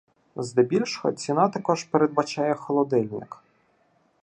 Здебільшого 0.35 1.11
ціна 1.13 1.49
також 1.49 1.83
передбачає 1.83 2.55
холодильник 2.55 3.37